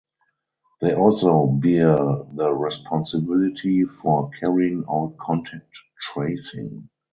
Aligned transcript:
They 0.81 0.95
also 0.95 1.45
bear 1.45 1.95
the 2.33 2.51
responsibility 2.51 3.83
for 3.83 4.31
carrying 4.31 4.83
out 4.89 5.15
contact 5.19 5.79
tracing. 5.99 6.89